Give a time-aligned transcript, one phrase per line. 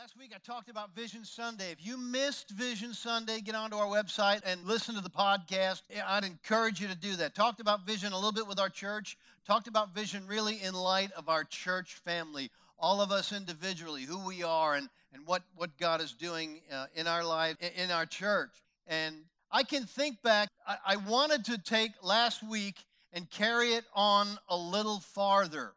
[0.00, 1.70] Last week I talked about Vision Sunday.
[1.72, 5.82] If you missed Vision Sunday, get onto our website and listen to the podcast.
[6.06, 7.34] I'd encourage you to do that.
[7.34, 9.18] Talked about vision a little bit with our church.
[9.46, 14.26] Talked about vision really in light of our church family, all of us individually, who
[14.26, 18.06] we are and, and what, what God is doing uh, in our life, in our
[18.06, 18.52] church.
[18.86, 19.16] And
[19.52, 22.76] I can think back, I, I wanted to take last week
[23.12, 25.74] and carry it on a little farther.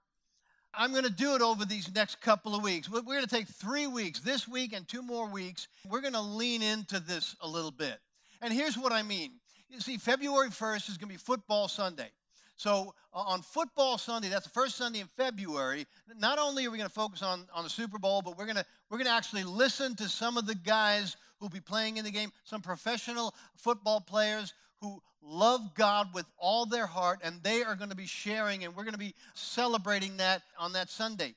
[0.76, 2.90] I'm going to do it over these next couple of weeks.
[2.90, 5.68] We're going to take three weeks, this week and two more weeks.
[5.88, 8.00] We're going to lean into this a little bit.
[8.42, 9.34] And here's what I mean.
[9.70, 12.10] You see, February 1st is going to be Football Sunday.
[12.56, 15.86] So uh, on Football Sunday, that's the first Sunday in February,
[16.18, 18.58] not only are we going to focus on, on the Super Bowl, but we're going
[18.58, 22.06] to we're going to actually listen to some of the guys who'll be playing in
[22.06, 27.64] the game, some professional football players who love God with all their heart, and they
[27.64, 31.34] are going to be sharing, and we're going to be celebrating that on that Sunday.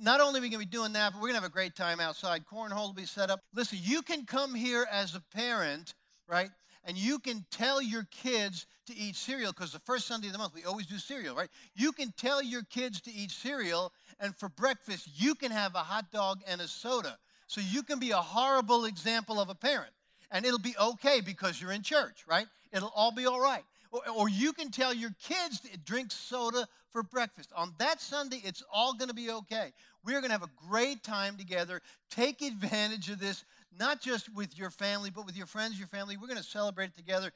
[0.00, 1.52] Not only are we going to be doing that, but we're going to have a
[1.52, 2.44] great time outside.
[2.50, 3.40] Cornhole will be set up.
[3.54, 5.94] Listen, you can come here as a parent,
[6.26, 6.48] right?
[6.84, 10.38] And you can tell your kids to eat cereal because the first Sunday of the
[10.38, 11.50] month we always do cereal, right?
[11.74, 15.80] You can tell your kids to eat cereal, and for breakfast, you can have a
[15.80, 17.18] hot dog and a soda.
[17.46, 19.92] So you can be a horrible example of a parent
[20.30, 22.46] and it'll be okay because you're in church, right?
[22.72, 23.64] It'll all be all right.
[23.92, 27.50] Or, or you can tell your kids to drink soda for breakfast.
[27.56, 29.72] On that Sunday, it's all going to be okay.
[30.04, 31.80] We're going to have a great time together.
[32.10, 33.44] Take advantage of this,
[33.78, 36.16] not just with your family, but with your friends, your family.
[36.16, 37.30] We're going to celebrate together.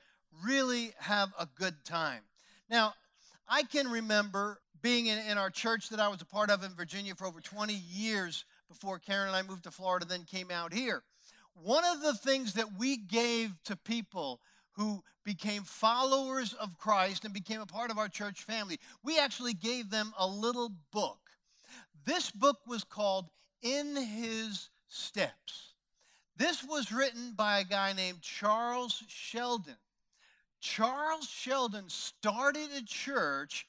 [0.44, 2.22] Really have a good time.
[2.68, 2.94] Now,
[3.48, 6.72] I can remember being in, in our church that I was a part of in
[6.74, 10.72] Virginia for over 20 years before Karen and I moved to Florida, then came out
[10.72, 11.02] here
[11.62, 14.40] one of the things that we gave to people
[14.72, 19.54] who became followers of Christ and became a part of our church family, we actually
[19.54, 21.18] gave them a little book.
[22.04, 23.28] This book was called
[23.62, 25.74] In His Steps.
[26.36, 29.76] This was written by a guy named Charles Sheldon.
[30.60, 33.66] Charles Sheldon started a church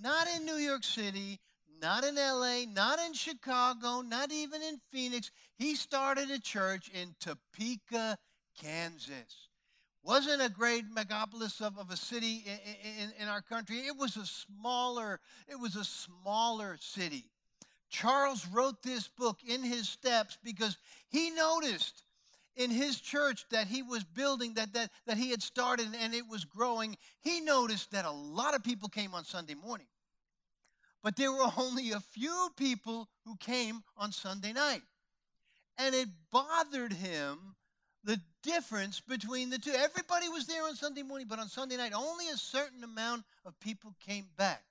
[0.00, 1.40] not in New York City,
[1.80, 5.30] not in LA, not in Chicago, not even in Phoenix.
[5.56, 8.18] He started a church in Topeka,
[8.60, 9.48] Kansas.
[10.02, 13.78] Wasn't a great megapolis of, of a city in, in, in our country.
[13.78, 17.24] It was a smaller, it was a smaller city.
[17.88, 20.76] Charles wrote this book in his steps because
[21.08, 22.04] he noticed
[22.56, 26.26] in his church that he was building, that, that, that he had started and it
[26.28, 29.86] was growing, he noticed that a lot of people came on Sunday morning.
[31.04, 34.82] But there were only a few people who came on Sunday night.
[35.78, 37.54] And it bothered him
[38.04, 39.72] the difference between the two.
[39.72, 43.58] Everybody was there on Sunday morning, but on Sunday night, only a certain amount of
[43.60, 44.62] people came back.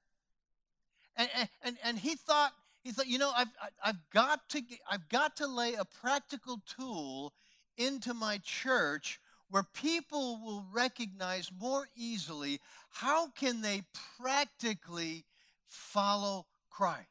[1.15, 1.29] And,
[1.63, 2.51] and, and he thought,
[2.83, 3.49] he thought, you know, I've,
[3.83, 7.33] I've, got to, I've got to lay a practical tool
[7.77, 13.83] into my church where people will recognize more easily how can they
[14.19, 15.25] practically
[15.73, 17.07] follow Christ.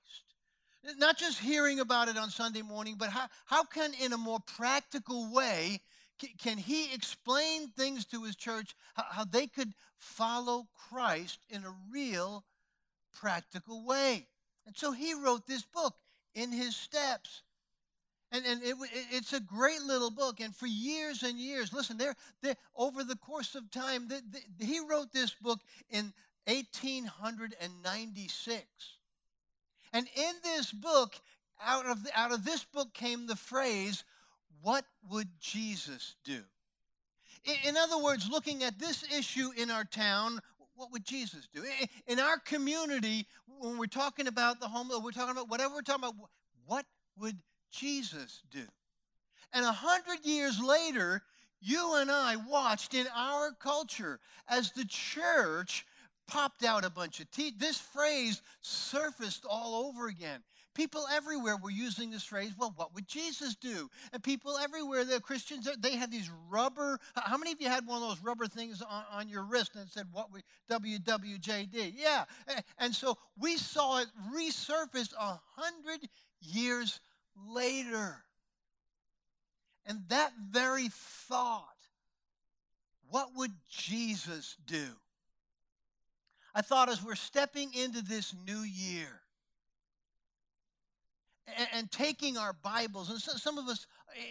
[0.98, 4.40] Not just hearing about it on Sunday morning, but how, how can, in a more
[4.40, 5.80] practical way,
[6.38, 12.44] can he explain things to his church, how, they could follow Christ in a real
[13.12, 14.26] practical way?
[14.66, 15.94] And so he wrote this book,
[16.34, 17.42] In His Steps.
[18.30, 18.76] And, and it,
[19.10, 20.40] it's a great little book.
[20.40, 22.16] And for years and years, listen, there,
[22.76, 24.22] over the course of time, the,
[24.64, 26.12] he wrote this book in
[26.46, 28.64] 1896.
[29.92, 31.20] And in this book,
[31.64, 34.04] out of, the, out of this book came the phrase,
[34.62, 36.40] What would Jesus do?
[37.44, 40.40] In, in other words, looking at this issue in our town,
[40.74, 41.62] what would Jesus do?
[42.06, 43.26] In our community,
[43.60, 46.16] when we're talking about the homeless, we're talking about whatever we're talking about,
[46.66, 46.86] what
[47.18, 47.36] would
[47.70, 48.64] Jesus do?
[49.52, 51.22] And a hundred years later,
[51.60, 55.86] you and I watched in our culture as the church
[56.32, 57.54] popped out a bunch of teeth.
[57.58, 60.40] This phrase surfaced all over again.
[60.74, 63.90] People everywhere were using this phrase, well, what would Jesus do?
[64.14, 68.02] And people everywhere, the Christians, they had these rubber, how many of you had one
[68.02, 71.92] of those rubber things on, on your wrist and said, what would WWJD?
[71.94, 72.24] Yeah.
[72.78, 76.08] And so we saw it resurface a hundred
[76.40, 77.00] years
[77.46, 78.24] later.
[79.84, 81.66] And that very thought,
[83.10, 84.86] what would Jesus do?
[86.54, 89.08] I thought as we're stepping into this new year
[91.56, 93.86] and, and taking our Bibles, and so, some of us,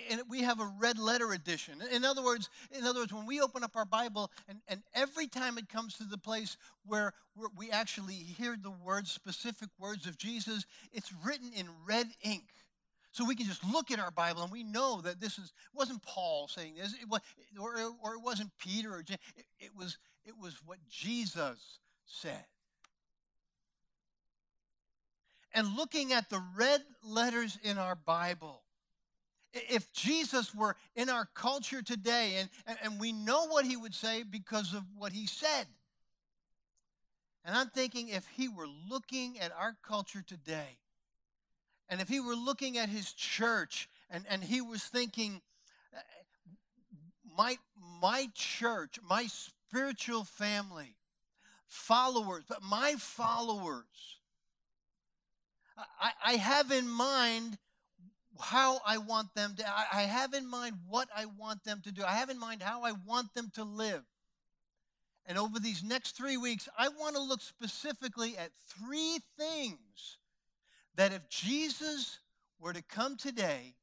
[0.10, 1.82] and we have a red letter edition.
[1.92, 5.28] In other words, in other words, when we open up our Bible, and, and every
[5.28, 7.14] time it comes to the place where
[7.58, 12.44] we actually hear the words, specific words of Jesus, it's written in red ink.
[13.14, 16.02] So we can just look at our Bible and we know that this is wasn't
[16.04, 17.20] Paul saying this, it was,
[17.60, 19.00] or, or it wasn't Peter or.
[19.00, 19.20] It,
[19.60, 21.80] it was it was what Jesus
[22.12, 22.46] said.
[25.54, 28.62] And looking at the red letters in our Bible,
[29.54, 32.36] if Jesus were in our culture today,
[32.66, 35.68] and, and, we know what he would say because of what he said.
[37.44, 40.78] And I'm thinking if he were looking at our culture today,
[41.90, 45.42] and if he were looking at his church and, and he was thinking,
[45.94, 46.00] uh,
[47.38, 47.58] my,
[48.02, 50.96] my church, my spiritual family,
[51.72, 53.86] followers, but my followers,
[56.00, 57.58] I, I have in mind
[58.40, 62.04] how I want them to, I have in mind what I want them to do.
[62.04, 64.04] I have in mind how I want them to live.
[65.26, 70.18] And over these next three weeks, I want to look specifically at three things
[70.96, 72.20] that if Jesus
[72.60, 73.76] were to come today,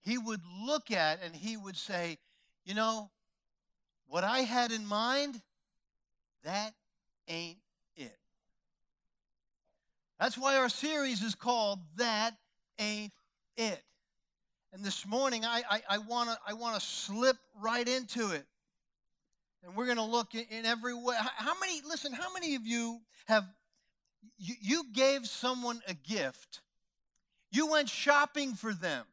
[0.00, 2.18] he would look at and he would say,
[2.64, 3.10] you know,
[4.08, 5.40] what I had in mind,
[6.42, 6.74] that
[7.28, 7.58] ain't
[7.96, 8.16] it.
[10.18, 12.34] That's why our series is called That
[12.78, 13.12] Ain't
[13.56, 13.82] It.
[14.72, 18.46] And this morning, I, I, I want to I wanna slip right into it.
[19.64, 21.14] And we're going to look in, in every way.
[21.18, 23.44] How many, listen, how many of you have,
[24.38, 26.62] you, you gave someone a gift,
[27.52, 29.04] you went shopping for them,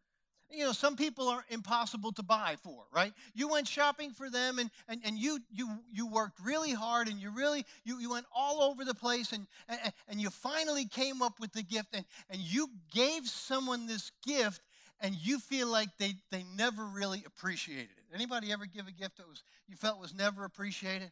[0.51, 4.59] you know some people are impossible to buy for right you went shopping for them
[4.59, 8.25] and and, and you you you worked really hard and you really you, you went
[8.33, 12.05] all over the place and, and and you finally came up with the gift and
[12.29, 14.61] and you gave someone this gift
[15.01, 19.17] and you feel like they they never really appreciated it anybody ever give a gift
[19.17, 21.11] that was you felt was never appreciated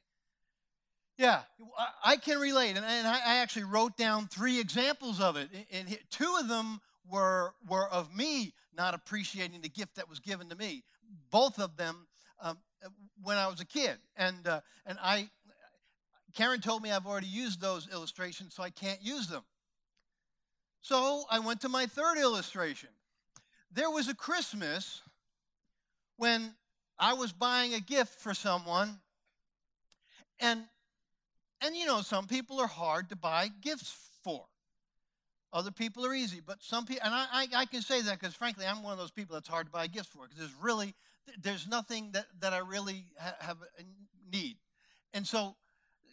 [1.17, 1.41] yeah,
[2.05, 2.77] I can relate.
[2.77, 5.49] And I actually wrote down three examples of it.
[5.71, 10.49] And two of them were, were of me not appreciating the gift that was given
[10.49, 10.83] to me.
[11.31, 12.07] Both of them
[12.41, 12.57] um,
[13.23, 13.97] when I was a kid.
[14.15, 15.29] And, uh, and I,
[16.35, 19.43] Karen told me I've already used those illustrations, so I can't use them.
[20.81, 22.89] So I went to my third illustration.
[23.71, 25.01] There was a Christmas
[26.17, 26.53] when
[26.99, 28.99] I was buying a gift for someone,
[30.39, 30.63] and
[31.61, 34.45] and you know some people are hard to buy gifts for.
[35.53, 38.35] Other people are easy, but some people, and I, I, I can say that because
[38.35, 40.93] frankly, I'm one of those people that's hard to buy gifts for because there's really,
[41.41, 44.57] there's nothing that, that I really ha- have a need.
[45.13, 45.55] And so,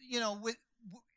[0.09, 0.57] you know, with,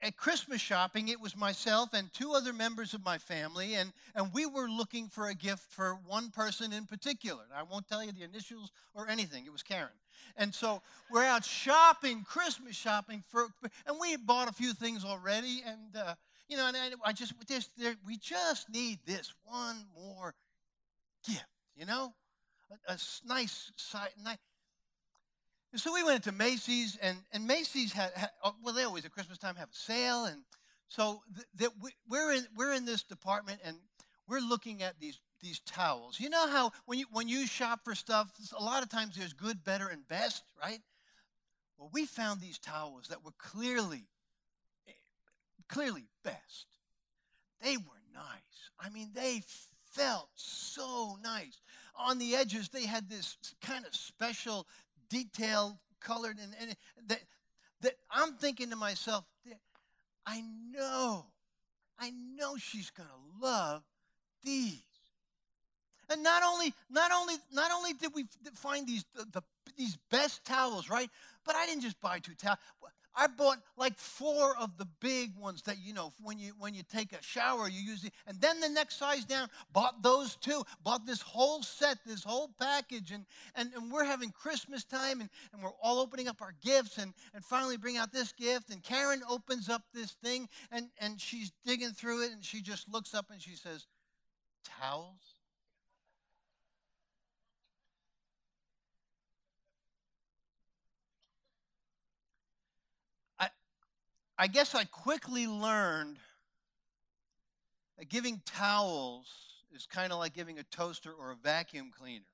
[0.01, 4.33] at Christmas shopping, it was myself and two other members of my family, and, and
[4.33, 7.43] we were looking for a gift for one person in particular.
[7.55, 9.45] I won't tell you the initials or anything.
[9.45, 9.89] It was Karen.
[10.37, 10.81] And so
[11.11, 13.47] we're out shopping, Christmas shopping for,
[13.85, 16.15] and we had bought a few things already, and uh,
[16.47, 20.33] you know, and I just this there, we just need this one more
[21.25, 21.45] gift,
[21.75, 22.13] you know,
[22.87, 24.09] a, a nice side.
[24.23, 24.37] Nice.
[25.75, 29.11] So we went to Macy's, and and Macy's had, had oh, well, they always at
[29.11, 30.41] Christmas time have a sale, and
[30.87, 31.21] so
[31.55, 33.77] that we, we're in we're in this department, and
[34.27, 36.19] we're looking at these these towels.
[36.19, 39.33] You know how when you when you shop for stuff, a lot of times there's
[39.33, 40.79] good, better, and best, right?
[41.77, 44.03] Well, we found these towels that were clearly
[45.67, 46.67] clearly best.
[47.61, 48.71] They were nice.
[48.79, 49.41] I mean, they
[49.91, 51.59] felt so nice.
[51.97, 54.67] On the edges, they had this kind of special
[55.09, 56.75] detail colored, and, and
[57.07, 57.19] that,
[57.81, 59.25] that I'm thinking to myself,
[60.25, 61.25] I know,
[61.97, 63.83] I know she's going to love
[64.43, 64.83] these.
[66.09, 68.25] And not only, not only, not only did we
[68.55, 69.41] find these the, the,
[69.77, 71.09] these best towels, right?
[71.45, 72.59] But I didn't just buy two towels.
[73.17, 76.83] I bought like four of the big ones that you know when you when you
[76.83, 80.63] take a shower you use it, and then the next size down bought those two,
[80.83, 85.29] bought this whole set, this whole package, and and, and we're having Christmas time and,
[85.51, 88.69] and we're all opening up our gifts and and finally bring out this gift.
[88.69, 92.87] And Karen opens up this thing and and she's digging through it and she just
[92.87, 93.87] looks up and she says,
[94.63, 95.36] towels.
[104.37, 106.17] I guess I quickly learned
[107.97, 109.27] that giving towels
[109.73, 112.25] is kind of like giving a toaster or a vacuum cleaner.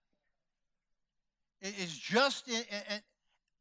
[1.62, 3.01] It is just, and,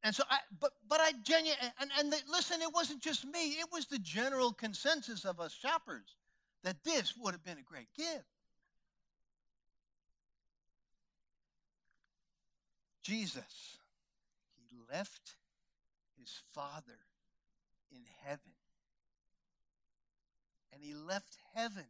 [0.02, 3.52] and so I, but, but I genuinely, and, and the, listen, it wasn't just me,
[3.52, 6.16] it was the general consensus of us shoppers
[6.64, 8.25] that this would have been a great gift.
[13.04, 13.78] Jesus,
[14.68, 15.37] he left
[16.18, 16.99] his father
[17.92, 18.52] in heaven.
[20.72, 21.87] And he left heaven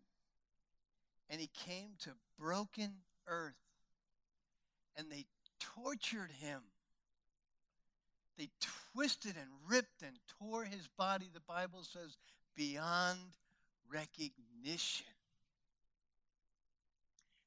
[1.30, 2.92] and he came to broken
[3.26, 3.54] earth.
[4.97, 5.25] And they
[5.59, 6.61] tortured him.
[8.37, 8.50] They
[8.92, 12.16] twisted and ripped and tore his body, the Bible says,
[12.54, 13.18] beyond
[13.90, 15.06] recognition.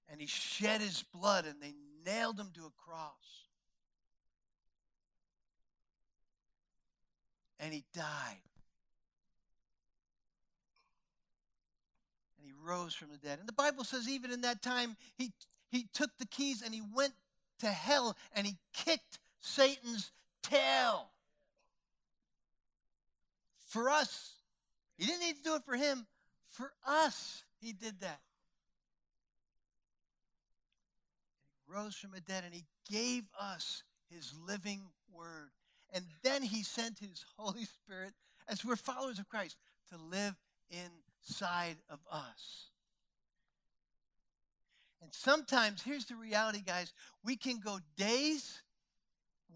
[0.10, 1.74] And he shed his blood and they
[2.06, 3.45] nailed him to a cross.
[7.66, 8.38] And he died.
[12.38, 13.40] And he rose from the dead.
[13.40, 15.32] And the Bible says, even in that time, he,
[15.72, 17.14] he took the keys and he went
[17.62, 20.12] to hell and he kicked Satan's
[20.44, 21.08] tail.
[23.70, 24.34] For us,
[25.00, 26.06] he didn't need to do it for him.
[26.50, 28.20] For us, he did that.
[31.66, 33.82] He rose from the dead and he gave us
[34.12, 34.82] his living
[35.12, 35.50] word.
[35.94, 38.14] And then he sent his Holy Spirit,
[38.48, 39.58] as we're followers of Christ,
[39.90, 40.36] to live
[40.70, 42.70] inside of us.
[45.02, 46.92] And sometimes, here's the reality, guys
[47.24, 48.62] we can go days,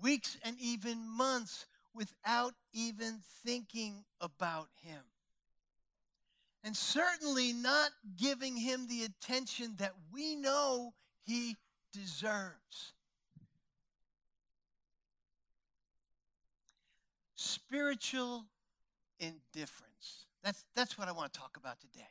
[0.02, 5.02] weeks, and even months without even thinking about him.
[6.64, 10.94] And certainly not giving him the attention that we know
[11.24, 11.58] he
[11.94, 12.94] deserves.
[17.50, 18.46] Spiritual
[19.20, 20.28] indifference.
[20.44, 22.06] That's, that's what I want to talk about today.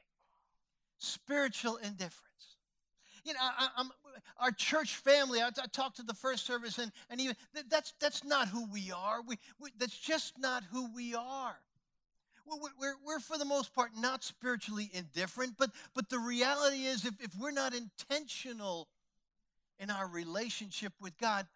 [0.99, 2.57] Spiritual indifference.
[3.25, 3.91] You know, I, am
[4.41, 5.41] our church family.
[5.41, 7.37] I, I talked to the first service, and, and even
[7.71, 9.21] that's that's not who we are.
[9.27, 11.57] We, we that's just not who we are.
[12.47, 17.05] We're, we're, we're, for the most part not spiritually indifferent, but but the reality is,
[17.05, 18.89] if, if we're not intentional
[19.79, 21.47] in our relationship with God,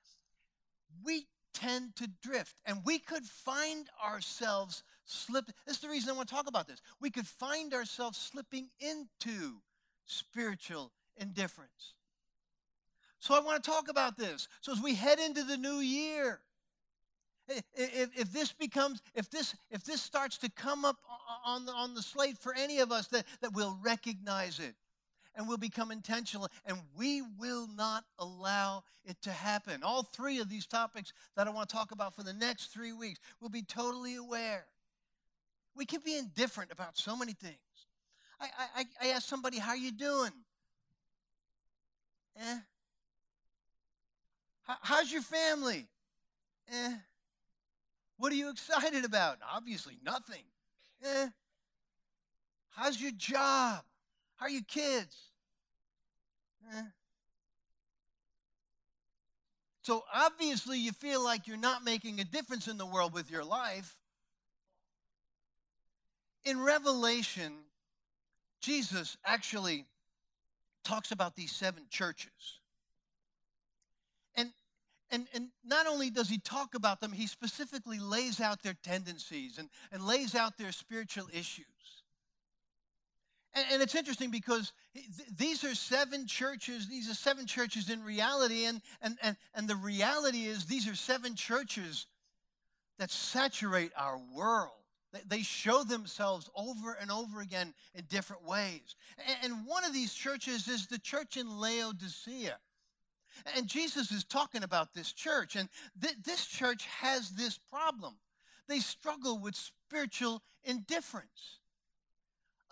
[1.04, 5.54] we tend to drift, and we could find ourselves slipping.
[5.66, 6.80] This is the reason I want to talk about this.
[7.00, 9.60] We could find ourselves slipping into
[10.04, 11.94] spiritual indifference.
[13.20, 14.48] So I want to talk about this.
[14.60, 16.40] So as we head into the new year,
[17.48, 20.96] if, if this becomes, if this, if this starts to come up
[21.44, 24.74] on the, on the slate for any of us, that, that we'll recognize it
[25.34, 29.82] and we'll become intentional and we will not allow it to happen.
[29.82, 32.92] All three of these topics that I want to talk about for the next three
[32.92, 34.66] weeks, we'll be totally aware.
[35.74, 37.56] We can be indifferent about so many things.
[38.40, 40.32] I, I, I asked somebody, How you doing?
[42.36, 42.58] Eh.
[44.64, 45.86] How's your family?
[46.72, 46.94] Eh.
[48.16, 49.38] What are you excited about?
[49.52, 50.44] Obviously, nothing.
[51.04, 51.28] Eh.
[52.70, 53.82] How's your job?
[54.42, 55.16] How are your kids?
[56.74, 56.82] Eh.
[59.82, 63.44] So obviously, you feel like you're not making a difference in the world with your
[63.44, 63.94] life.
[66.44, 67.52] In Revelation,
[68.60, 69.86] Jesus actually
[70.82, 72.58] talks about these seven churches.
[74.34, 74.50] And,
[75.12, 79.58] and, and not only does he talk about them, he specifically lays out their tendencies
[79.58, 82.01] and, and lays out their spiritual issues.
[83.54, 85.06] And, and it's interesting because th-
[85.36, 89.76] these are seven churches, these are seven churches in reality, and, and, and, and the
[89.76, 92.06] reality is these are seven churches
[92.98, 94.70] that saturate our world.
[95.26, 98.96] They show themselves over and over again in different ways.
[99.42, 102.56] And one of these churches is the church in Laodicea.
[103.56, 105.56] And Jesus is talking about this church.
[105.56, 105.68] And
[106.00, 108.14] th- this church has this problem.
[108.68, 111.58] They struggle with spiritual indifference.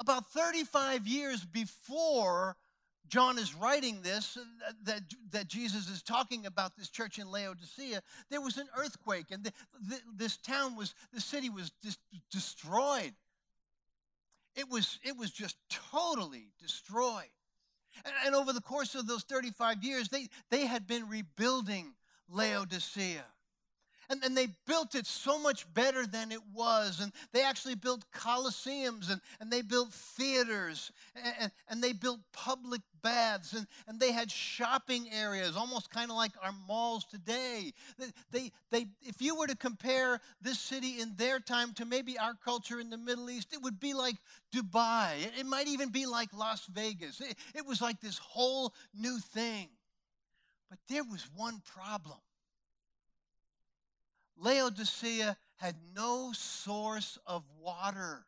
[0.00, 2.56] About 35 years before
[3.10, 5.02] John is writing this, uh, that,
[5.32, 9.52] that Jesus is talking about this church in Laodicea, there was an earthquake, and the,
[9.88, 11.98] the, this town was, the city was just
[12.30, 13.12] destroyed.
[14.54, 17.30] It was, it was just totally destroyed.
[18.04, 21.92] And, and over the course of those 35 years, they, they had been rebuilding
[22.28, 23.24] Laodicea.
[24.10, 26.98] And, and they built it so much better than it was.
[27.00, 32.80] And they actually built coliseums and, and they built theaters and, and, they built public
[33.02, 37.72] baths and, and they had shopping areas, almost kind of like our malls today.
[37.98, 42.18] They, they, they, if you were to compare this city in their time to maybe
[42.18, 44.16] our culture in the Middle East, it would be like
[44.52, 45.22] Dubai.
[45.22, 47.20] It, it might even be like Las Vegas.
[47.20, 49.68] It, it was like this whole new thing.
[50.68, 52.18] But there was one problem
[54.40, 58.24] Laodicea had no source of water.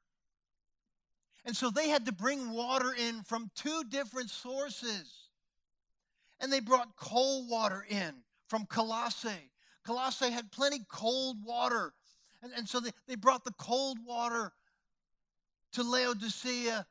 [1.44, 5.10] And so they had to bring water in from two different sources.
[6.40, 8.14] And they brought cold water in
[8.48, 9.50] from Colossae.
[9.84, 11.92] Colossae had plenty cold water.
[12.42, 14.52] And, and so they, they brought the cold water
[15.72, 16.86] to Laodicea.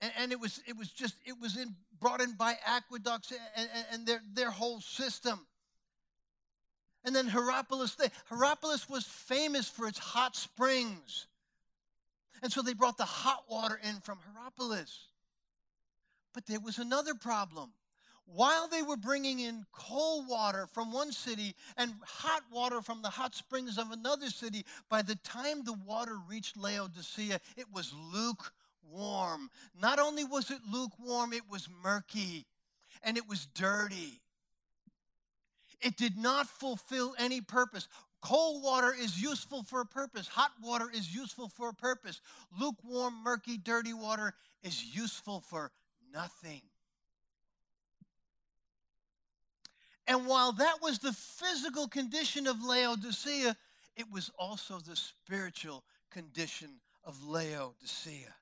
[0.00, 3.40] And, and it was it was just it was in brought in by aqueducts and,
[3.74, 5.46] and, and their, their whole system.
[7.06, 7.96] And then Hierapolis,
[8.28, 11.28] Hierapolis was famous for its hot springs.
[12.42, 15.06] And so they brought the hot water in from Hierapolis.
[16.34, 17.72] But there was another problem.
[18.26, 23.08] While they were bringing in cold water from one city and hot water from the
[23.08, 29.48] hot springs of another city, by the time the water reached Laodicea, it was lukewarm.
[29.80, 32.46] Not only was it lukewarm, it was murky
[33.04, 34.20] and it was dirty.
[35.86, 37.86] It did not fulfill any purpose.
[38.20, 40.26] Cold water is useful for a purpose.
[40.26, 42.20] Hot water is useful for a purpose.
[42.60, 45.70] Lukewarm, murky, dirty water is useful for
[46.12, 46.60] nothing.
[50.08, 53.56] And while that was the physical condition of Laodicea,
[53.96, 58.34] it was also the spiritual condition of Laodicea.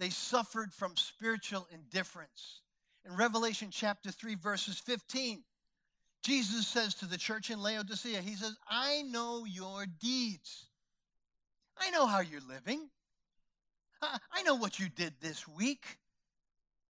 [0.00, 2.62] They suffered from spiritual indifference.
[3.04, 5.44] In Revelation chapter 3, verses 15,
[6.22, 10.66] Jesus says to the church in Laodicea, He says, I know your deeds.
[11.78, 12.90] I know how you're living.
[14.02, 15.98] I know what you did this week.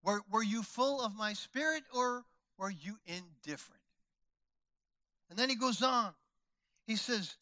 [0.02, 2.25] Were, were you full of my spirit or
[2.58, 3.80] were you indifferent?
[5.28, 6.12] And then he goes on.
[6.87, 7.37] He says,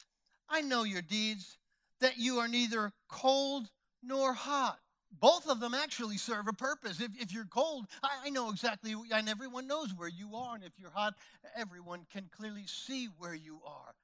[0.49, 1.57] I know your deeds,
[2.01, 3.69] that you are neither cold
[4.03, 4.79] nor hot
[5.11, 7.01] both of them actually serve a purpose.
[7.01, 10.55] If, if you're cold, I, I, know exactly, and everyone knows where you are.
[10.55, 11.15] And if you're hot,
[11.57, 13.95] everyone can clearly see where you are.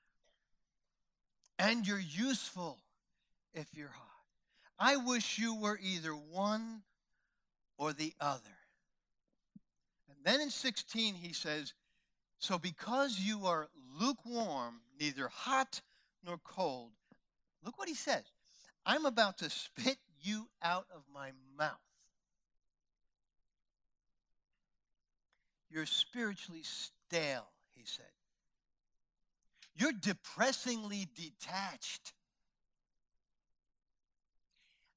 [1.59, 2.79] And you're useful
[3.53, 4.09] if you're hot.
[4.79, 6.83] I wish you were either one
[7.79, 8.41] or the other.
[10.09, 11.75] And then in 16, he says,
[12.39, 13.69] So because you are
[14.01, 15.81] lukewarm, neither hot
[16.25, 16.91] nor cold,
[17.65, 18.25] look what he says.
[18.87, 21.79] I'm about to spit you out of my mouth.
[25.71, 28.05] You're spiritually stale, he said.
[29.77, 32.13] You're depressingly detached.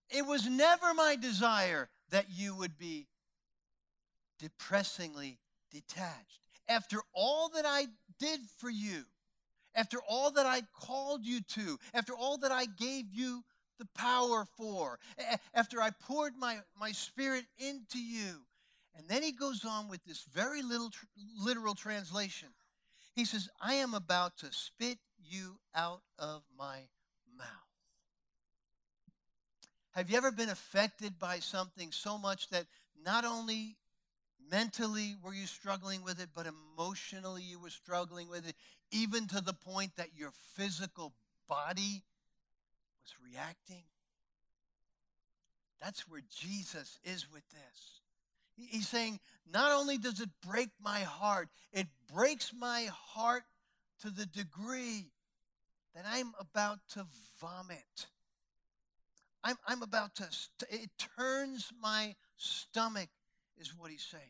[0.10, 3.08] It was never my desire that you would be
[4.40, 5.40] depressingly
[5.72, 6.40] detached.
[6.70, 7.88] After all that I
[8.20, 9.04] did for you,
[9.76, 13.44] after all that I called you to, after all that I gave you
[13.78, 15.00] the power for,
[15.54, 18.42] after I poured my, my spirit into you.
[18.98, 21.06] And then he goes on with this very little tr-
[21.40, 22.50] literal translation.
[23.16, 26.80] He says, I am about to spit you out of my
[27.38, 27.48] mouth.
[29.92, 32.66] Have you ever been affected by something so much that
[33.04, 33.76] not only
[34.50, 38.56] mentally were you struggling with it, but emotionally you were struggling with it,
[38.92, 41.14] even to the point that your physical
[41.48, 42.04] body
[43.08, 43.84] was reacting.
[45.82, 48.02] That's where Jesus is with this.
[48.56, 49.20] He's saying,
[49.52, 53.44] not only does it break my heart, it breaks my heart
[54.02, 55.12] to the degree
[55.94, 57.06] that I'm about to
[57.40, 58.08] vomit.
[59.44, 60.28] I'm, I'm about to,
[60.72, 63.10] it turns my stomach,
[63.60, 64.24] is what he's saying.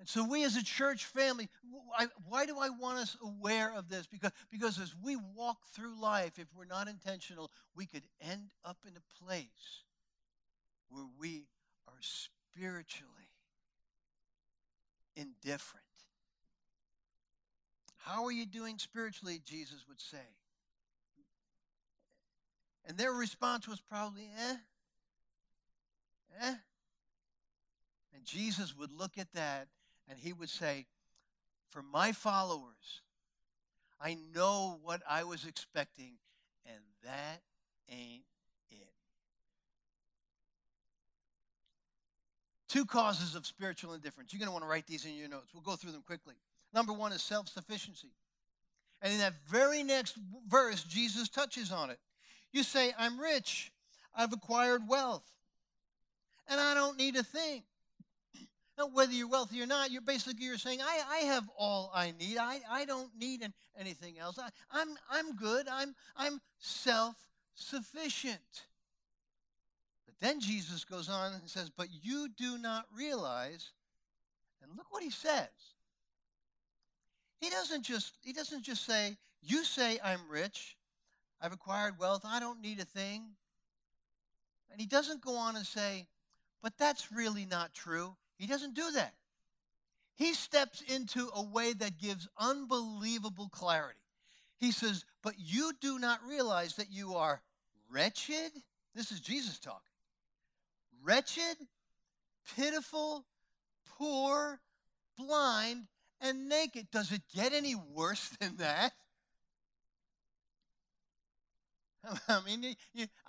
[0.00, 1.50] And so, we as a church family,
[2.26, 4.06] why do I want us aware of this?
[4.06, 8.78] Because, because as we walk through life, if we're not intentional, we could end up
[8.88, 9.84] in a place
[10.88, 11.44] where we
[11.86, 13.12] are spiritually
[15.16, 15.84] indifferent.
[17.98, 19.42] How are you doing spiritually?
[19.44, 20.16] Jesus would say.
[22.86, 24.56] And their response was probably, eh,
[26.40, 26.54] eh.
[28.14, 29.68] And Jesus would look at that
[30.10, 30.86] and he would say,
[31.70, 33.00] For my followers,
[34.00, 36.14] I know what I was expecting,
[36.66, 37.40] and that
[37.88, 38.24] ain't
[38.70, 38.88] it.
[42.68, 44.32] Two causes of spiritual indifference.
[44.32, 45.54] You're going to want to write these in your notes.
[45.54, 46.34] We'll go through them quickly.
[46.74, 48.10] Number one is self sufficiency.
[49.02, 50.18] And in that very next
[50.48, 51.98] verse, Jesus touches on it.
[52.52, 53.72] You say, I'm rich,
[54.14, 55.24] I've acquired wealth,
[56.48, 57.62] and I don't need a thing
[58.86, 62.38] whether you're wealthy or not, you're basically you're saying, I, I have all I need.
[62.38, 64.38] I, I don't need an, anything else.
[64.38, 65.66] I, I'm, I'm good.
[65.70, 68.38] I'm, I'm self-sufficient.
[70.06, 73.72] But then Jesus goes on and says, but you do not realize,
[74.62, 75.48] and look what he says.
[77.40, 80.76] He doesn't just, he doesn't just say, you say I'm rich,
[81.40, 83.22] I've acquired wealth, I don't need a thing.
[84.70, 86.06] And he doesn't go on and say,
[86.62, 88.14] but that's really not true.
[88.40, 89.12] He doesn't do that.
[90.14, 94.00] He steps into a way that gives unbelievable clarity.
[94.56, 97.42] He says, But you do not realize that you are
[97.90, 98.50] wretched.
[98.94, 99.80] This is Jesus talking.
[101.02, 101.56] Wretched,
[102.56, 103.26] pitiful,
[103.98, 104.58] poor,
[105.18, 105.86] blind,
[106.22, 106.90] and naked.
[106.90, 108.92] Does it get any worse than that?
[112.28, 112.74] I mean,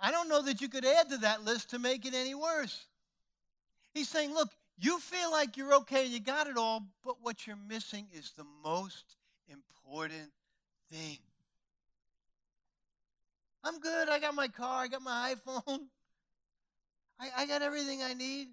[0.00, 2.86] I don't know that you could add to that list to make it any worse.
[3.92, 4.48] He's saying, look,
[4.82, 8.46] you feel like you're okay you got it all, but what you're missing is the
[8.64, 9.16] most
[9.48, 10.30] important
[10.90, 11.18] thing.
[13.64, 14.08] I'm good.
[14.08, 14.82] I got my car.
[14.82, 15.80] I got my iPhone.
[17.20, 18.48] I, I got everything I need.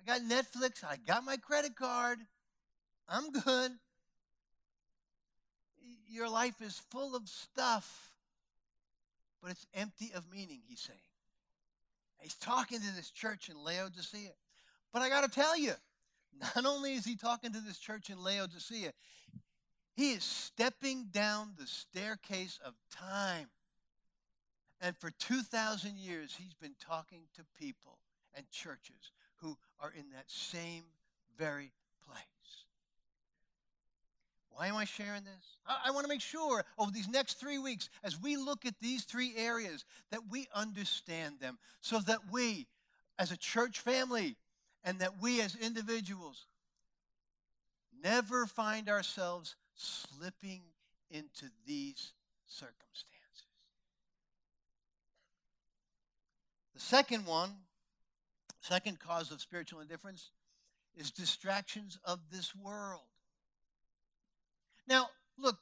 [0.00, 0.82] I got Netflix.
[0.84, 2.18] I got my credit card.
[3.08, 3.70] I'm good.
[6.08, 8.10] Your life is full of stuff,
[9.40, 10.98] but it's empty of meaning, he's saying.
[12.22, 14.30] He's talking to this church in Laodicea.
[14.92, 15.72] But I got to tell you,
[16.40, 18.92] not only is he talking to this church in Laodicea,
[19.94, 23.48] he is stepping down the staircase of time.
[24.80, 27.98] And for 2,000 years, he's been talking to people
[28.34, 30.84] and churches who are in that same
[31.38, 31.72] very.
[34.54, 35.56] Why am I sharing this?
[35.66, 38.74] I, I want to make sure over these next three weeks, as we look at
[38.80, 42.66] these three areas, that we understand them so that we,
[43.18, 44.36] as a church family,
[44.84, 46.46] and that we as individuals
[48.02, 50.62] never find ourselves slipping
[51.10, 52.12] into these
[52.46, 53.08] circumstances.
[56.74, 57.50] The second one,
[58.60, 60.30] second cause of spiritual indifference,
[60.96, 63.02] is distractions of this world.
[64.86, 65.56] Now, look,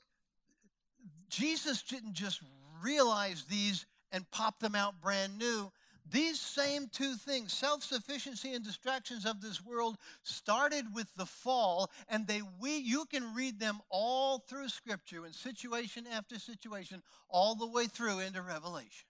[1.29, 2.41] Jesus didn't just
[2.83, 5.71] realize these and pop them out brand new.
[6.11, 11.91] These same two things, self sufficiency and distractions of this world, started with the fall,
[12.09, 17.55] and they we you can read them all through Scripture in situation after situation, all
[17.55, 19.07] the way through into Revelation.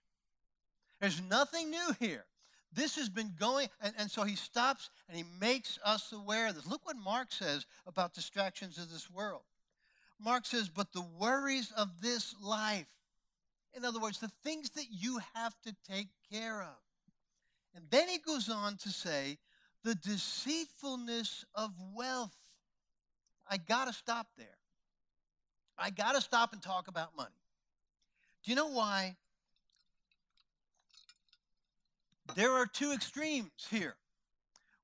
[0.99, 2.25] There's nothing new here.
[2.73, 6.55] This has been going, and, and so he stops and he makes us aware of
[6.55, 6.67] this.
[6.67, 9.41] Look what Mark says about distractions of this world.
[10.23, 12.87] Mark says, but the worries of this life,
[13.73, 16.77] in other words, the things that you have to take care of.
[17.75, 19.37] And then he goes on to say,
[19.83, 22.35] the deceitfulness of wealth.
[23.49, 24.47] I got to stop there.
[25.77, 27.29] I got to stop and talk about money.
[28.43, 29.15] Do you know why?
[32.35, 33.95] There are two extremes here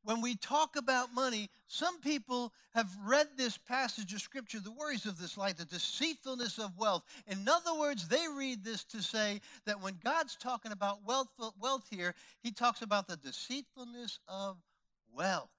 [0.07, 5.05] when we talk about money, some people have read this passage of Scripture, the worries
[5.05, 7.03] of this life, the deceitfulness of wealth.
[7.27, 11.27] In other words, they read this to say that when God's talking about wealth,
[11.59, 14.55] wealth here, he talks about the deceitfulness of
[15.13, 15.49] wealth.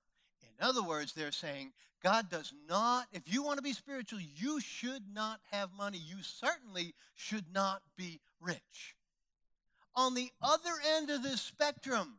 [0.41, 1.71] In other words, they're saying
[2.03, 5.99] God does not, if you want to be spiritual, you should not have money.
[5.99, 8.97] You certainly should not be rich.
[9.95, 12.15] On the other end of this spectrum,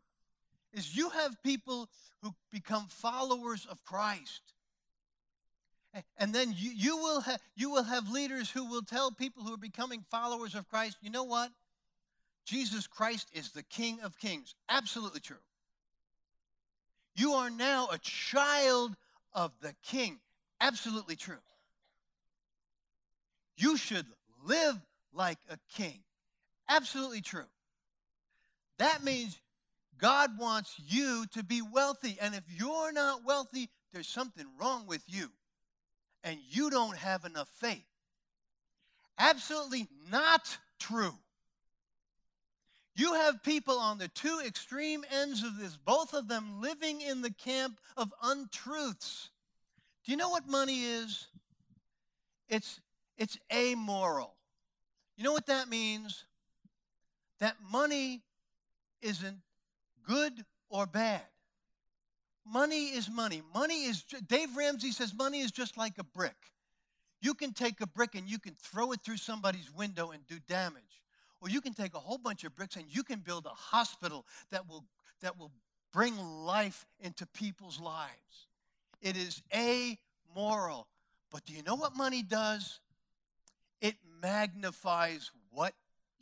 [0.73, 1.89] is you have people
[2.21, 4.41] who become followers of Christ.
[6.17, 9.53] And then you, you, will ha- you will have leaders who will tell people who
[9.53, 11.51] are becoming followers of Christ, you know what?
[12.45, 14.53] Jesus Christ is the King of Kings.
[14.69, 15.37] Absolutely true.
[17.15, 18.95] You are now a child
[19.33, 20.19] of the King.
[20.61, 21.41] Absolutely true.
[23.57, 24.05] You should
[24.45, 24.79] live
[25.13, 25.99] like a king.
[26.69, 27.47] Absolutely true.
[28.77, 29.37] That means
[29.99, 32.17] God wants you to be wealthy.
[32.21, 35.29] And if you're not wealthy, there's something wrong with you.
[36.23, 37.85] And you don't have enough faith.
[39.17, 41.13] Absolutely not true.
[42.95, 47.21] You have people on the two extreme ends of this, both of them living in
[47.21, 49.29] the camp of untruths.
[50.03, 51.27] Do you know what money is?
[52.49, 52.81] It's,
[53.17, 54.35] it's amoral.
[55.15, 56.25] You know what that means?
[57.39, 58.21] That money
[59.01, 59.37] isn't
[60.07, 60.33] good
[60.69, 61.21] or bad.
[62.45, 63.41] Money is money.
[63.53, 66.35] Money is, Dave Ramsey says, money is just like a brick.
[67.21, 70.37] You can take a brick and you can throw it through somebody's window and do
[70.47, 71.03] damage.
[71.41, 74.25] Or you can take a whole bunch of bricks and you can build a hospital
[74.51, 74.85] that will,
[75.21, 75.51] that will
[75.93, 78.47] bring life into people's lives.
[79.01, 80.87] It is amoral.
[81.31, 82.79] But do you know what money does?
[83.81, 85.73] It magnifies what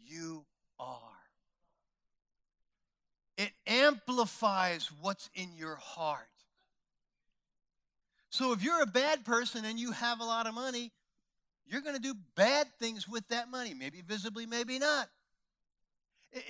[0.05, 0.45] you
[0.79, 1.16] are.
[3.37, 6.25] It amplifies what's in your heart.
[8.29, 10.91] So if you're a bad person and you have a lot of money,
[11.67, 15.09] you're going to do bad things with that money, maybe visibly, maybe not.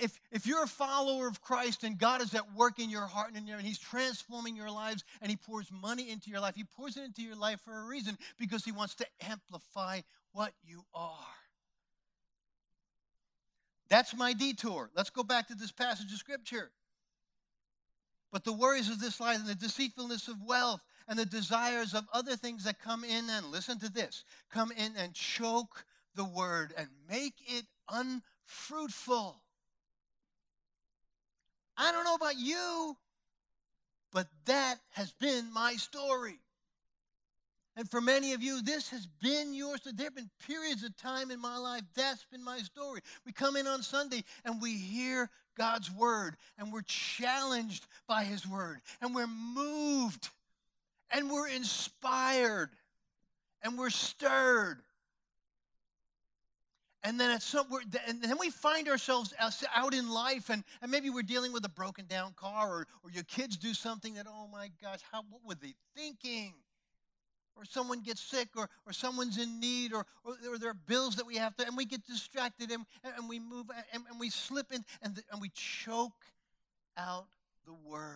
[0.00, 3.28] If, if you're a follower of Christ and God is at work in your heart
[3.28, 6.54] and, in your, and He's transforming your lives and He pours money into your life,
[6.56, 10.00] He pours it into your life for a reason because He wants to amplify
[10.32, 11.14] what you are.
[13.88, 14.90] That's my detour.
[14.94, 16.70] Let's go back to this passage of Scripture.
[18.30, 22.06] But the worries of this life and the deceitfulness of wealth and the desires of
[22.12, 26.74] other things that come in and, listen to this, come in and choke the word
[26.76, 29.42] and make it unfruitful.
[31.76, 32.96] I don't know about you,
[34.12, 36.40] but that has been my story.
[37.76, 39.80] And for many of you, this has been yours.
[39.84, 43.00] There have been periods of time in my life, that's been my story.
[43.24, 48.46] We come in on Sunday and we hear God's word, and we're challenged by his
[48.46, 50.30] word, and we're moved,
[51.10, 52.70] and we're inspired,
[53.62, 54.78] and we're stirred.
[57.04, 57.66] And then at some,
[58.06, 59.34] and then we find ourselves
[59.74, 63.10] out in life, and, and maybe we're dealing with a broken down car, or, or
[63.10, 66.54] your kids do something that, oh my gosh, how, what were they thinking?
[67.58, 71.16] Or someone gets sick or, or someone's in need or, or, or, there are bills
[71.16, 74.30] that we have to and we get distracted and, and we move and, and we
[74.30, 76.24] slip in and, the, and we choke
[76.96, 77.26] out
[77.66, 78.14] the word.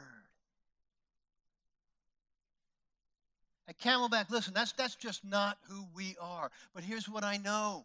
[3.66, 6.48] At Camelback listen that's that's just not who we are.
[6.72, 7.85] But here's what i know.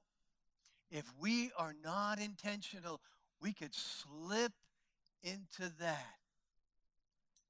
[0.91, 3.01] If we are not intentional
[3.41, 4.51] we could slip
[5.23, 6.17] into that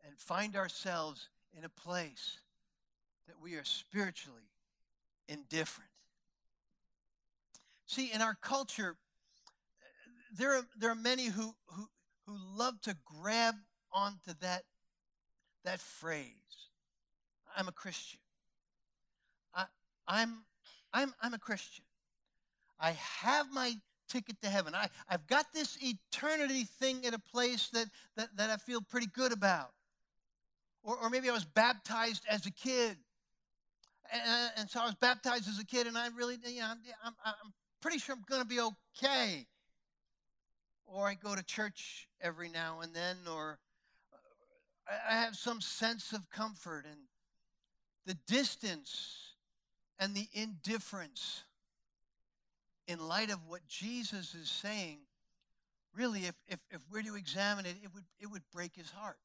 [0.06, 2.40] and find ourselves in a place
[3.28, 4.50] that we are spiritually
[5.28, 5.90] indifferent.
[7.86, 8.96] See, in our culture,
[10.38, 11.88] there are, there are many who, who,
[12.26, 13.56] who love to grab
[13.92, 14.64] onto that,
[15.64, 16.32] that phrase
[17.56, 18.20] I'm a Christian.
[19.56, 19.66] I,
[20.08, 20.44] I'm,
[20.94, 21.86] I'm, I'm a Christian.
[22.80, 23.74] I have my
[24.08, 24.76] ticket to heaven.
[24.76, 29.08] I, I've got this eternity thing in a place that, that, that I feel pretty
[29.08, 29.72] good about.
[30.84, 32.98] Or, or maybe I was baptized as a kid
[34.12, 36.68] and, and, so I was baptized as a kid, and I really, you know,
[37.04, 39.46] I'm, I'm pretty sure I'm going to be okay.
[40.86, 43.60] Or I go to church every now and then, or
[44.14, 46.86] uh, I have some sense of comfort.
[46.90, 47.02] And
[48.06, 49.34] the distance
[50.00, 51.44] and the indifference
[52.88, 55.00] in light of what Jesus is saying,
[55.94, 59.18] really, if, if, if we're to examine it, it would, it would break his heart.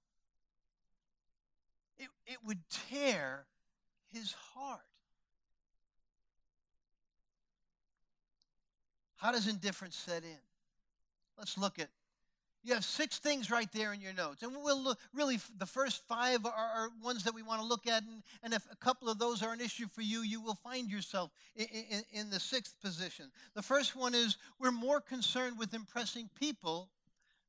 [1.99, 2.59] It, it would
[2.90, 3.47] tear
[4.12, 4.81] his heart.
[9.16, 10.38] How does indifference set in?
[11.38, 11.88] Let's look at.
[12.64, 14.42] You have six things right there in your notes.
[14.42, 17.88] And we'll look, really, the first five are, are ones that we want to look
[17.88, 18.05] at.
[18.05, 20.88] And, and, if a couple of those are an issue for you, you will find
[20.88, 23.33] yourself in, in, in the sixth position.
[23.55, 26.88] The first one is we're more concerned with impressing people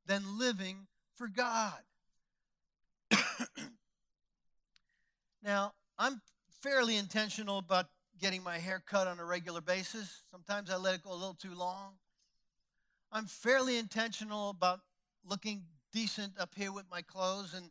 [0.08, 1.78] than living for God.
[5.44, 6.22] now, I'm
[6.64, 7.88] fairly intentional about
[8.22, 10.24] getting my hair cut on a regular basis.
[10.32, 11.92] Sometimes I let it go a little too long.
[13.12, 14.80] I'm fairly intentional about
[15.30, 17.70] looking decent up here with my clothes and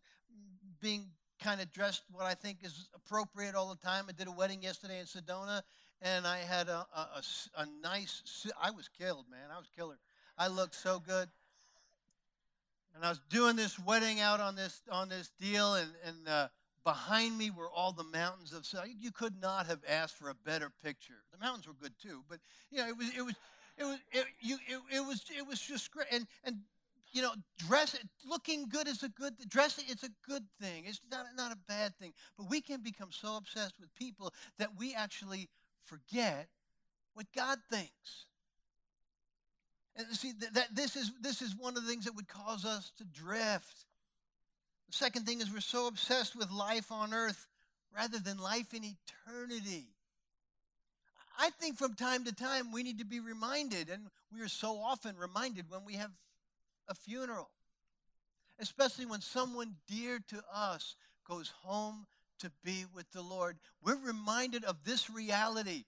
[0.80, 1.06] being
[1.42, 4.04] kind of dressed what I think is appropriate all the time.
[4.08, 5.62] I did a wedding yesterday in Sedona,
[6.02, 7.22] and I had a, a, a,
[7.62, 9.50] a nice, I was killed, man.
[9.52, 9.98] I was killer.
[10.36, 11.28] I looked so good.
[12.94, 16.48] And I was doing this wedding out on this on this deal, and and uh,
[16.84, 18.66] Behind me were all the mountains of
[18.98, 21.22] You could not have asked for a better picture.
[21.32, 22.40] The mountains were good too, but
[22.70, 23.34] you know, it was it was
[23.78, 26.08] it was it, you, it, it was it was just great.
[26.10, 26.58] And and
[27.12, 27.32] you know,
[27.68, 27.96] dress
[28.28, 29.84] looking good is a good dressing.
[29.88, 30.84] It's a good thing.
[30.86, 32.12] It's not not a bad thing.
[32.36, 35.48] But we can become so obsessed with people that we actually
[35.84, 36.48] forget
[37.14, 38.26] what God thinks.
[39.94, 42.64] And see that, that this is this is one of the things that would cause
[42.64, 43.84] us to drift.
[44.92, 47.46] Second thing is we're so obsessed with life on earth
[47.96, 49.86] rather than life in eternity.
[51.38, 54.76] I think from time to time we need to be reminded, and we are so
[54.76, 56.10] often reminded when we have
[56.88, 57.48] a funeral,
[58.60, 60.94] especially when someone dear to us
[61.26, 62.06] goes home
[62.40, 63.56] to be with the Lord.
[63.82, 65.84] We're reminded of this reality.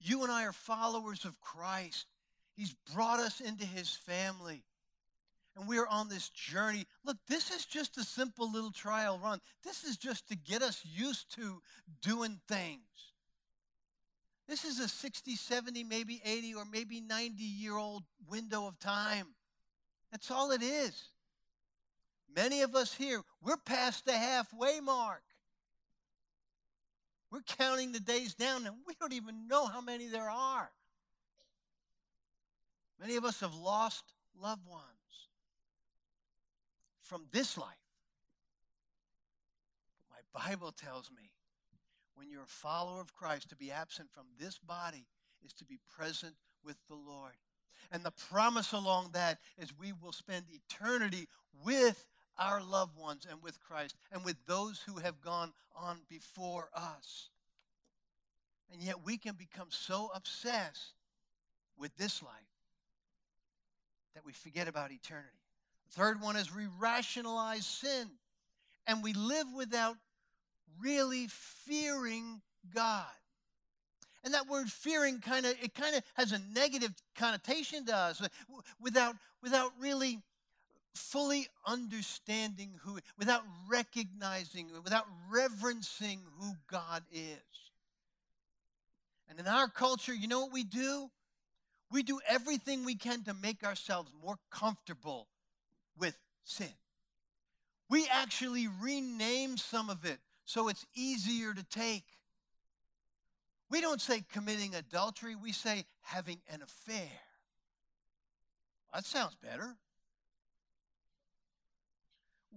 [0.00, 2.06] You and I are followers of Christ.
[2.56, 4.62] He's brought us into his family
[5.56, 6.86] and we are on this journey.
[7.04, 9.40] Look, this is just a simple little trial run.
[9.64, 11.60] This is just to get us used to
[12.00, 12.80] doing things.
[14.48, 19.26] This is a 60, 70, maybe 80, or maybe 90 year old window of time.
[20.10, 21.10] That's all it is.
[22.34, 25.22] Many of us here, we're past the halfway mark.
[27.30, 30.70] We're counting the days down, and we don't even know how many there are.
[33.00, 34.04] Many of us have lost
[34.38, 35.01] loved ones
[37.12, 37.66] from this life.
[40.10, 41.30] But my Bible tells me
[42.14, 45.04] when you're a follower of Christ, to be absent from this body
[45.44, 46.32] is to be present
[46.64, 47.34] with the Lord.
[47.90, 51.28] And the promise along that is we will spend eternity
[51.62, 52.06] with
[52.38, 57.28] our loved ones and with Christ and with those who have gone on before us.
[58.72, 60.94] And yet we can become so obsessed
[61.76, 62.32] with this life
[64.14, 65.41] that we forget about eternity.
[65.92, 68.08] Third one is we rationalize sin
[68.86, 69.96] and we live without
[70.80, 72.40] really fearing
[72.74, 73.04] God.
[74.24, 78.22] And that word fearing kind of it kind of has a negative connotation to us
[78.80, 80.20] without without really
[80.94, 87.36] fully understanding who without recognizing without reverencing who God is.
[89.28, 91.10] And in our culture, you know what we do?
[91.90, 95.26] We do everything we can to make ourselves more comfortable
[95.98, 96.72] with sin.
[97.88, 102.04] We actually rename some of it so it's easier to take.
[103.70, 107.08] We don't say committing adultery, we say having an affair.
[108.94, 109.76] That sounds better.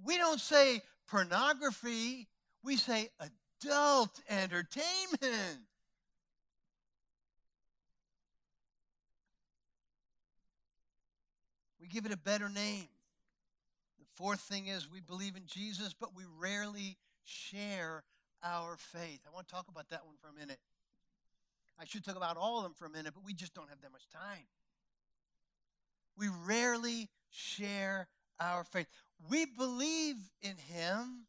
[0.04, 2.28] We don't say pornography,
[2.63, 5.60] we say adult entertainment.
[11.80, 12.88] We give it a better name.
[14.15, 18.04] Fourth thing is we believe in Jesus, but we rarely share
[18.43, 19.19] our faith.
[19.28, 20.60] I want to talk about that one for a minute.
[21.80, 23.82] I should talk about all of them for a minute, but we just don't have
[23.82, 24.45] that much time.
[26.17, 28.08] We rarely share
[28.39, 28.88] our faith.
[29.30, 31.25] We believe in Him,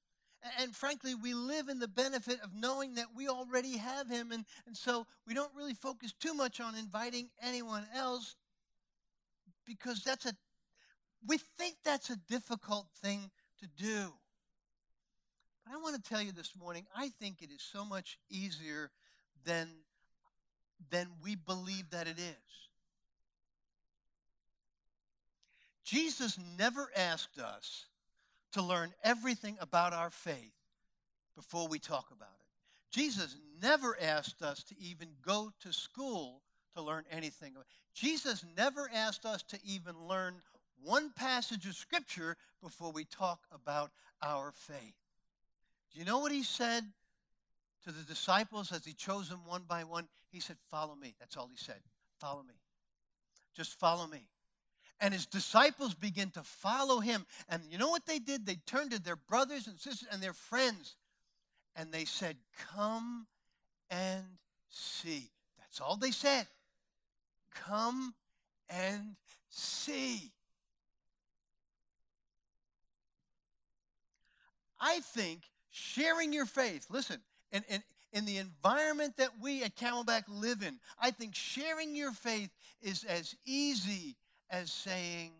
[0.60, 4.44] and frankly, we live in the benefit of knowing that we already have Him, and,
[4.68, 8.36] and so we don't really focus too much on inviting anyone else
[9.66, 10.32] because that's a
[11.24, 14.12] we think that's a difficult thing to do.
[15.64, 18.90] But I want to tell you this morning, I think it is so much easier
[19.44, 19.68] than,
[20.90, 22.34] than we believe that it is.
[25.84, 27.86] Jesus never asked us
[28.52, 30.54] to learn everything about our faith
[31.36, 32.46] before we talk about it.
[32.90, 36.42] Jesus never asked us to even go to school
[36.74, 37.54] to learn anything.
[37.94, 40.34] Jesus never asked us to even learn
[40.82, 43.90] one passage of Scripture before we talk about
[44.22, 44.94] our faith.
[45.92, 46.84] Do you know what he said
[47.84, 50.08] to the disciples as he chose them one by one?
[50.30, 51.14] He said, Follow me.
[51.18, 51.80] That's all he said.
[52.18, 52.54] Follow me.
[53.56, 54.28] Just follow me.
[55.00, 57.26] And his disciples begin to follow him.
[57.48, 58.46] And you know what they did?
[58.46, 60.96] They turned to their brothers and sisters and their friends
[61.76, 62.36] and they said,
[62.74, 63.26] Come
[63.90, 64.24] and
[64.70, 65.30] see.
[65.58, 66.46] That's all they said.
[67.54, 68.14] Come
[68.68, 69.16] and
[69.50, 70.32] see.
[74.86, 77.20] I think sharing your faith, listen,
[77.50, 82.12] and, and in the environment that we at Camelback live in, I think sharing your
[82.12, 84.14] faith is as easy
[84.48, 85.32] as saying,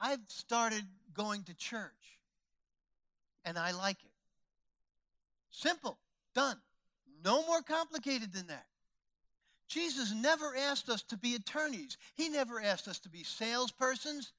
[0.00, 0.84] I've started
[1.14, 1.90] going to church
[3.44, 4.12] and I like it.
[5.50, 5.98] Simple,
[6.32, 6.56] done.
[7.24, 8.66] No more complicated than that.
[9.66, 11.96] Jesus never asked us to be attorneys.
[12.14, 14.30] He never asked us to be salespersons.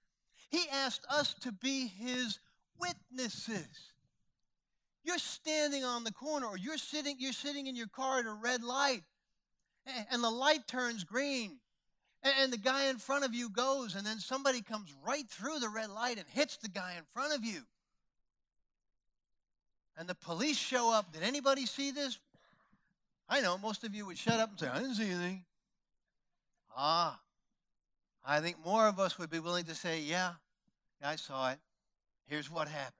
[0.49, 2.39] He asked us to be his
[2.79, 3.67] witnesses.
[5.03, 8.33] You're standing on the corner or you're sitting you're sitting in your car at a
[8.33, 9.03] red light
[10.11, 11.59] and the light turns green
[12.23, 15.69] and the guy in front of you goes and then somebody comes right through the
[15.69, 17.61] red light and hits the guy in front of you.
[19.97, 21.13] And the police show up.
[21.13, 22.19] Did anybody see this?
[23.29, 25.45] I know most of you would shut up and say, I didn't see anything.
[26.75, 27.19] Ah,
[28.25, 30.33] I think more of us would be willing to say, Yeah,
[31.01, 31.59] I saw it.
[32.27, 32.93] Here's what happened.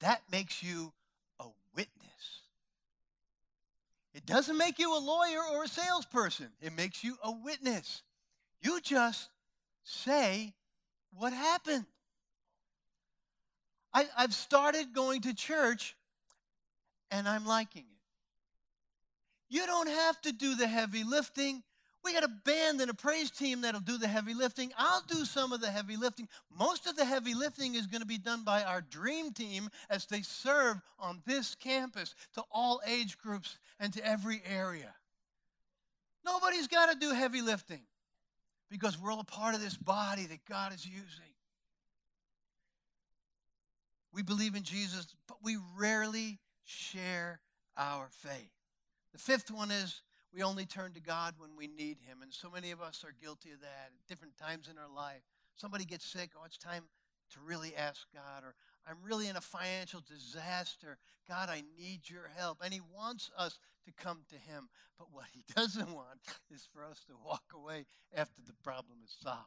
[0.00, 0.92] That makes you
[1.38, 2.40] a witness.
[4.14, 8.02] It doesn't make you a lawyer or a salesperson, it makes you a witness.
[8.60, 9.28] You just
[9.84, 10.54] say
[11.14, 11.86] what happened.
[13.94, 15.96] I, have started going to church
[17.10, 19.54] and I'm liking it.
[19.54, 21.62] You don't have to do the heavy lifting.
[22.04, 24.72] We got a band and a praise team that'll do the heavy lifting.
[24.76, 26.28] I'll do some of the heavy lifting.
[26.58, 30.06] Most of the heavy lifting is going to be done by our dream team as
[30.06, 34.92] they serve on this campus to all age groups and to every area.
[36.24, 37.82] Nobody's got to do heavy lifting
[38.68, 41.32] because we're all a part of this body that God is using.
[44.12, 47.40] We believe in Jesus, but we rarely share
[47.76, 48.50] our faith.
[49.12, 50.02] The fifth one is
[50.34, 52.22] we only turn to God when we need Him.
[52.22, 55.22] And so many of us are guilty of that at different times in our life.
[55.56, 56.84] Somebody gets sick, oh, it's time
[57.32, 58.44] to really ask God.
[58.44, 58.54] Or
[58.88, 60.96] I'm really in a financial disaster.
[61.28, 62.58] God, I need your help.
[62.64, 64.68] And He wants us to come to Him.
[64.98, 66.18] But what He doesn't want
[66.54, 69.38] is for us to walk away after the problem is solved.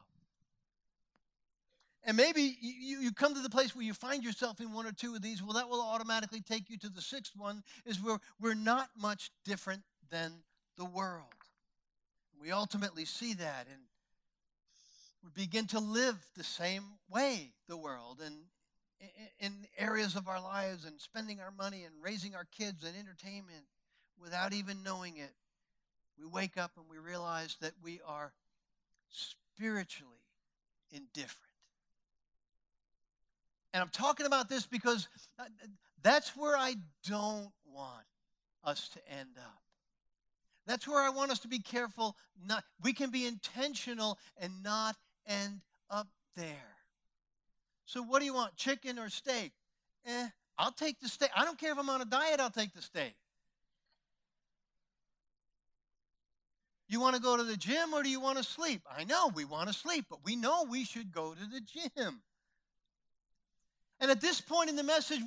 [2.04, 4.92] And maybe you, you come to the place where you find yourself in one or
[4.92, 5.42] two of these.
[5.42, 9.32] Well, that will automatically take you to the sixth one, is where we're not much
[9.44, 10.32] different than
[10.76, 11.22] the world.
[12.40, 13.80] We ultimately see that and
[15.24, 18.36] we begin to live the same way the world and
[19.40, 23.64] in areas of our lives and spending our money and raising our kids and entertainment
[24.20, 25.32] without even knowing it.
[26.18, 28.32] We wake up and we realize that we are
[29.10, 30.12] spiritually
[30.90, 31.42] indifferent.
[33.74, 35.08] And I'm talking about this because
[35.38, 35.44] uh,
[36.02, 38.06] that's where I don't want
[38.64, 39.65] us to end up.
[40.66, 42.16] That's where I want us to be careful.
[42.44, 44.96] Not, we can be intentional and not
[45.26, 45.60] end
[45.90, 46.76] up there.
[47.84, 49.52] So, what do you want, chicken or steak?
[50.06, 51.30] Eh, I'll take the steak.
[51.36, 53.14] I don't care if I'm on a diet, I'll take the steak.
[56.88, 58.82] You want to go to the gym or do you want to sleep?
[58.90, 62.22] I know we want to sleep, but we know we should go to the gym.
[63.98, 65.20] And at this point in the message,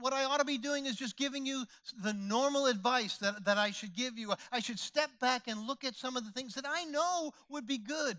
[0.00, 1.64] what, I ought to be doing is just giving you
[2.02, 4.32] the normal advice that, that I should give you.
[4.52, 7.66] I should step back and look at some of the things that I know would
[7.66, 8.16] be good.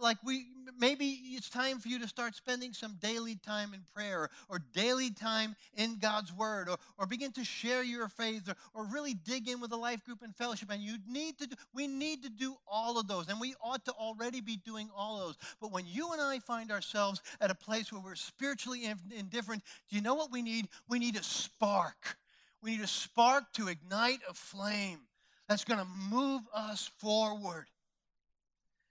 [0.00, 0.46] Like we,
[0.78, 5.10] maybe it's time for you to start spending some daily time in prayer or daily
[5.10, 9.48] time in God's Word or, or begin to share your faith or, or really dig
[9.48, 10.70] in with a life group and fellowship.
[10.70, 13.28] And you need to, do, we need to do all of those.
[13.28, 15.36] And we ought to already be doing all of those.
[15.60, 19.96] But when you and I find ourselves at a place where we're spiritually indifferent, do
[19.96, 20.68] you know what we need?
[20.88, 22.16] We need a spark.
[22.62, 25.00] We need a spark to ignite a flame
[25.48, 27.66] that's going to move us forward.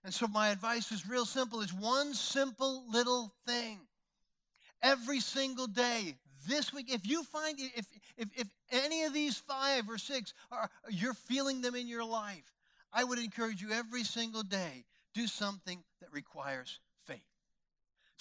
[0.04, 1.62] And so my advice is real simple.
[1.62, 3.80] It's one simple little thing.
[4.82, 6.16] Every single day,
[6.48, 7.86] this week, if you find if
[8.18, 12.54] if, if any of these five or six are you're feeling them in your life,
[12.94, 16.80] I would encourage you every single day, do something that requires.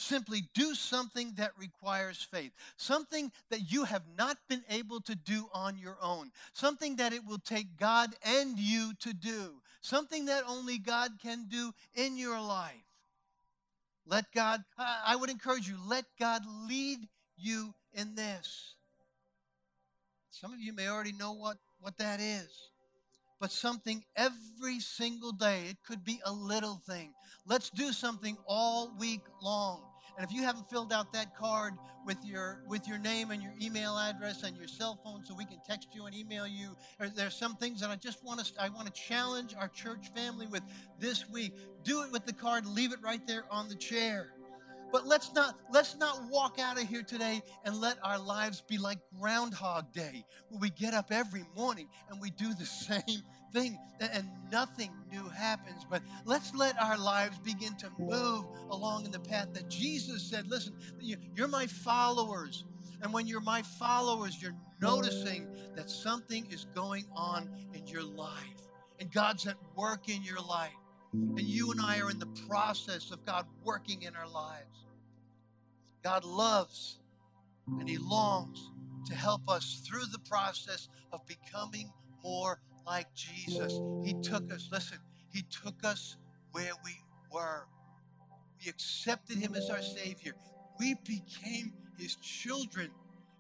[0.01, 2.53] Simply do something that requires faith.
[2.77, 6.31] Something that you have not been able to do on your own.
[6.53, 11.47] Something that it will take God and you to do something that only God can
[11.49, 12.75] do in your life.
[14.07, 16.99] Let God, I would encourage you, let God lead
[17.37, 18.75] you in this.
[20.31, 22.49] Some of you may already know what, what that is,
[23.41, 25.65] but something every single day.
[25.69, 27.13] It could be a little thing.
[27.47, 29.83] Let's do something all week long.
[30.19, 33.53] And if you haven't filled out that card with your with your name and your
[33.63, 36.77] email address and your cell phone, so we can text you and email you,
[37.15, 40.49] there's some things that I just want to I want to challenge our church family
[40.49, 40.63] with
[40.99, 41.53] this week.
[41.85, 42.67] Do it with the card.
[42.67, 44.33] Leave it right there on the chair.
[44.91, 48.77] But let's not let's not walk out of here today and let our lives be
[48.77, 53.79] like Groundhog Day, where we get up every morning and we do the same thing
[54.01, 55.87] and nothing new happens.
[55.89, 60.49] But let's let our lives begin to move along in the path that Jesus said,
[60.49, 62.65] listen, you're my followers.
[63.03, 68.33] And when you're my followers, you're noticing that something is going on in your life.
[69.01, 70.73] And God's at work in your life.
[71.13, 74.87] And you and I are in the process of God working in our lives.
[76.03, 76.99] God loves
[77.79, 78.71] and He longs
[79.07, 81.91] to help us through the process of becoming
[82.23, 83.81] more like Jesus.
[84.03, 84.99] He took us, listen,
[85.31, 86.17] He took us
[86.53, 86.93] where we
[87.33, 87.67] were.
[88.59, 90.33] We accepted Him as our Savior.
[90.81, 92.91] We became His children,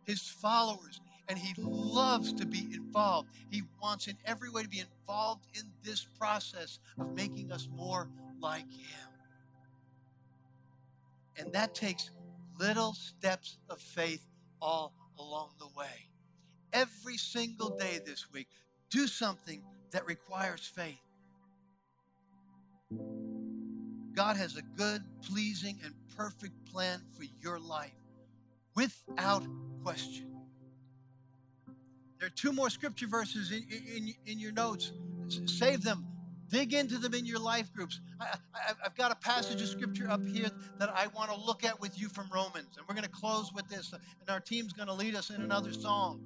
[0.05, 3.31] His followers, and He loves to be involved.
[3.51, 8.09] He wants in every way to be involved in this process of making us more
[8.41, 9.09] like Him.
[11.39, 12.11] And that takes
[12.61, 14.27] little steps of faith
[14.61, 16.11] all along the way.
[16.73, 18.49] Every single day this week,
[18.91, 19.63] do something
[19.93, 20.99] that requires faith.
[24.15, 27.93] God has a good, pleasing, and perfect plan for your life
[28.75, 29.45] without
[29.85, 30.27] question.
[32.19, 34.93] There are two more scripture verses in, in, in your notes.
[35.47, 36.07] Save them.
[36.49, 38.01] Dig into them in your life groups.
[38.21, 38.27] I,
[38.83, 42.01] have got a passage of scripture up here that I want to look at with
[42.01, 42.77] you from Romans.
[42.77, 43.93] And we're going to close with this.
[43.93, 46.23] And our team's going to lead us in another song.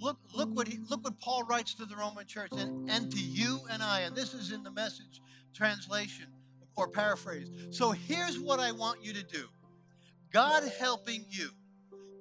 [0.00, 3.20] Look, look what he, look what Paul writes to the Roman church and, and to
[3.20, 4.00] you and I.
[4.00, 5.20] And this is in the message
[5.54, 6.26] translation
[6.76, 7.48] or paraphrase.
[7.70, 9.46] So here's what I want you to do.
[10.32, 11.50] God helping you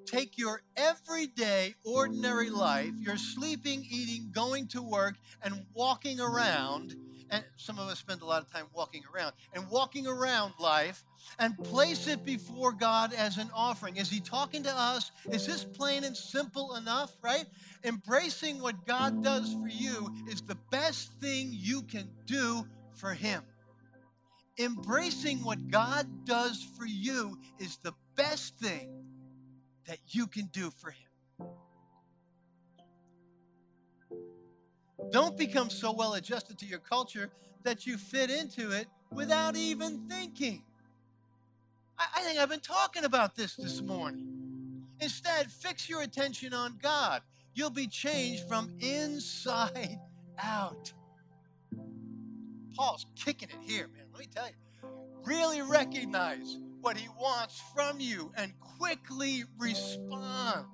[0.05, 6.95] take your everyday, ordinary life, your sleeping, eating, going to work, and walking around
[7.30, 11.03] and some of us spend a lot of time walking around, and walking around life
[11.39, 13.97] and place it before God as an offering.
[13.97, 15.11] Is He talking to us?
[15.32, 17.45] Is this plain and simple enough, right?
[17.84, 22.65] Embracing what God does for you is the best thing you can do
[22.95, 23.43] for Him.
[24.59, 29.05] embracing what God does for you is the best thing
[29.88, 31.09] that you can do for Him.
[35.12, 37.30] Don't become so well adjusted to your culture
[37.64, 40.64] that you fit into it without even thinking.
[41.97, 44.34] I, I think I've been talking about this this morning.
[44.99, 47.22] Instead, fix your attention on God.
[47.56, 49.99] You'll be changed from inside
[50.41, 50.93] out.
[52.76, 54.06] Paul's kicking it here, man.
[54.12, 54.54] Let me tell you.
[55.24, 60.66] Really recognize what he wants from you and quickly respond.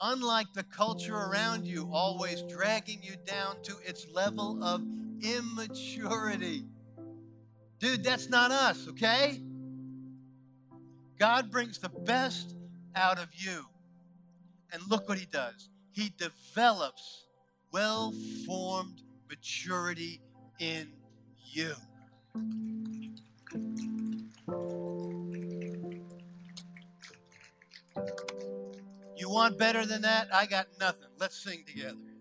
[0.00, 4.82] Unlike the culture around you, always dragging you down to its level of
[5.22, 6.64] immaturity.
[7.78, 9.40] Dude, that's not us, okay?
[11.18, 12.56] God brings the best
[12.94, 13.64] out of you.
[14.72, 15.68] And look what he does.
[15.92, 17.26] He develops
[17.72, 18.12] well
[18.46, 20.20] formed maturity
[20.58, 20.92] in
[21.52, 21.72] you.
[29.24, 30.28] You want better than that?
[30.34, 31.08] I got nothing.
[31.18, 32.13] Let's sing together.